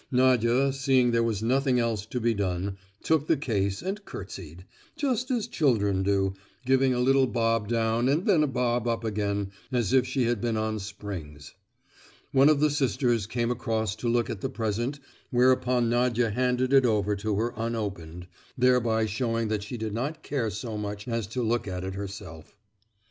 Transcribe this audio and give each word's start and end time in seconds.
Nadia, 0.09 0.73
seeing 0.73 1.11
there 1.11 1.21
was 1.21 1.43
nothing 1.43 1.77
else 1.79 2.07
to 2.07 2.19
be 2.19 2.33
done, 2.33 2.75
took 3.03 3.27
the 3.27 3.37
case 3.37 3.83
and 3.83 4.03
curtsied—just 4.03 5.29
as 5.29 5.45
children 5.45 6.01
do, 6.01 6.33
giving 6.65 6.91
a 6.91 6.99
little 6.99 7.27
bob 7.27 7.67
down 7.67 8.09
and 8.09 8.25
then 8.25 8.41
a 8.41 8.47
bob 8.47 8.87
up 8.87 9.03
again, 9.03 9.51
as 9.71 9.93
if 9.93 10.07
she 10.07 10.23
had 10.23 10.41
been 10.41 10.57
on 10.57 10.79
springs. 10.79 11.53
One 12.31 12.49
of 12.49 12.59
the 12.61 12.71
sisters 12.71 13.27
came 13.27 13.51
across 13.51 13.95
to 13.97 14.09
look 14.09 14.27
at 14.27 14.41
the 14.41 14.49
present 14.49 14.99
whereupon 15.29 15.87
Nadia 15.87 16.31
handed 16.31 16.73
it 16.73 16.83
over 16.83 17.15
to 17.17 17.35
her 17.35 17.53
unopened, 17.55 18.25
thereby 18.57 19.05
showing 19.05 19.49
that 19.49 19.61
she 19.61 19.77
did 19.77 19.93
not 19.93 20.23
care 20.23 20.49
so 20.49 20.79
much 20.79 21.07
as 21.07 21.27
to 21.27 21.43
look 21.43 21.67
at 21.67 21.83
it 21.83 21.93
herself. 21.93 22.55